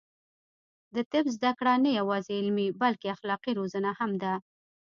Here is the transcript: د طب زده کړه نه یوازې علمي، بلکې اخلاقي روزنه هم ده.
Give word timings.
د 0.95 0.97
طب 1.11 1.25
زده 1.35 1.51
کړه 1.59 1.73
نه 1.83 1.89
یوازې 1.99 2.31
علمي، 2.39 2.67
بلکې 2.81 3.07
اخلاقي 3.15 3.51
روزنه 3.59 3.91
هم 3.99 4.11
ده. 4.23 4.33